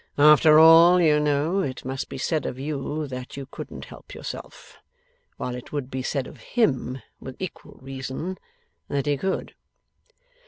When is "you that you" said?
2.57-3.45